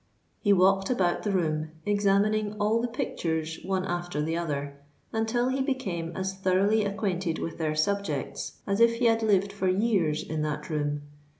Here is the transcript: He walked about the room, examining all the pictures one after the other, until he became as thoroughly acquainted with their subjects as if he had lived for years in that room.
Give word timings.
He 0.39 0.51
walked 0.51 0.89
about 0.89 1.21
the 1.21 1.29
room, 1.31 1.73
examining 1.85 2.53
all 2.59 2.81
the 2.81 2.87
pictures 2.87 3.59
one 3.63 3.85
after 3.85 4.19
the 4.19 4.35
other, 4.35 4.79
until 5.13 5.49
he 5.49 5.61
became 5.61 6.11
as 6.17 6.33
thoroughly 6.35 6.83
acquainted 6.83 7.37
with 7.37 7.59
their 7.59 7.75
subjects 7.75 8.53
as 8.65 8.79
if 8.79 8.95
he 8.95 9.05
had 9.05 9.21
lived 9.21 9.53
for 9.53 9.67
years 9.67 10.23
in 10.23 10.41
that 10.41 10.71
room. 10.71 11.03